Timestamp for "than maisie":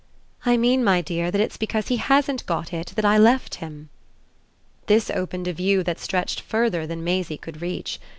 6.87-7.37